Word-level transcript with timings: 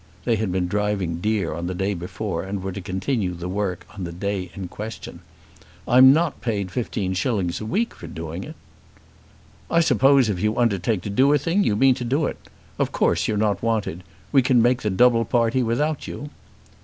They 0.25 0.35
had 0.37 0.51
been 0.51 0.65
driving 0.67 1.17
deer 1.17 1.53
on 1.53 1.67
the 1.67 1.75
day 1.75 1.93
before 1.93 2.41
and 2.41 2.63
were 2.63 2.71
to 2.71 2.81
continue 2.81 3.35
the 3.35 3.47
work 3.47 3.85
on 3.95 4.03
the 4.03 4.11
day 4.11 4.49
in 4.55 4.67
question. 4.67 5.19
"I'm 5.87 6.11
not 6.11 6.41
paid 6.41 6.71
fifteen 6.71 7.13
shillings 7.13 7.61
a 7.61 7.67
week 7.67 7.93
for 7.93 8.07
doing 8.07 8.43
it." 8.43 8.55
"I 9.69 9.79
suppose 9.79 10.27
if 10.27 10.39
you 10.41 10.57
undertake 10.57 11.03
to 11.03 11.11
do 11.11 11.31
a 11.33 11.37
thing 11.37 11.63
you 11.63 11.75
mean 11.75 11.93
to 11.93 12.03
do 12.03 12.25
it. 12.25 12.37
Of 12.79 12.91
course 12.91 13.27
you're 13.27 13.37
not 13.37 13.61
wanted. 13.61 14.03
We 14.31 14.41
can 14.41 14.59
make 14.59 14.81
the 14.81 14.89
double 14.89 15.23
party 15.23 15.61
without 15.61 16.07
you." 16.07 16.31